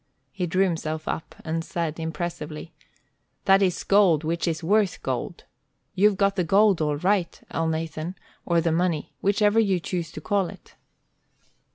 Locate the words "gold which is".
3.83-4.63